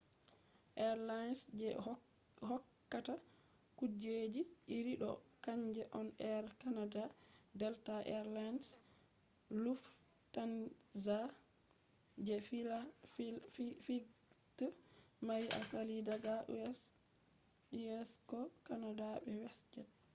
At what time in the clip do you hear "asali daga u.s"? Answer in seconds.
15.61-18.09